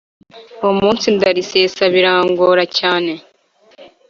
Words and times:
Uwo 0.61 0.73
munsi 0.81 1.05
ndarisesa 1.15 1.83
birangora 1.93 2.63
cyane 2.77 3.11